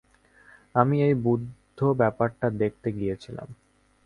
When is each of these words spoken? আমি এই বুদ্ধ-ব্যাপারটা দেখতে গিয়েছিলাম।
আমি 0.75 0.95
এই 1.03 1.15
বুদ্ধ-ব্যাপারটা 1.23 2.47
দেখতে 2.53 2.87
গিয়েছিলাম। 2.91 3.47